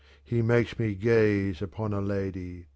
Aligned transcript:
He 0.23 0.41
makes 0.41 0.79
me 0.79 0.95
gaze 0.95 1.61
upon 1.61 1.93
a 1.93 2.01
lady. 2.01 2.65